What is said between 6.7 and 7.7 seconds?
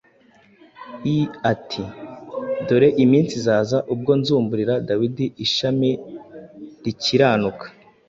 rikiranuka,